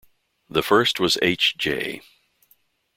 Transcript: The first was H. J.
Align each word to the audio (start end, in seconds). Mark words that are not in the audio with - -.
The 0.49 0.63
first 0.63 0.99
was 0.99 1.19
H. 1.21 1.55
J. 1.59 2.01